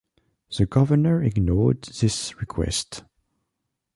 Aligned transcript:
The 0.57 0.65
governor 0.65 1.21
ignored 1.21 1.83
this 1.83 2.35
request. 2.41 3.03